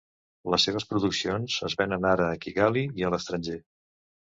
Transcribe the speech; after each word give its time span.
Les 0.53 0.65
seves 0.67 0.87
produccions 0.93 1.59
es 1.69 1.77
venen 1.85 2.11
ara 2.15 2.33
a 2.33 2.41
Kigali 2.49 2.87
i 3.03 3.11
a 3.11 3.17
l'estranger. 3.17 3.65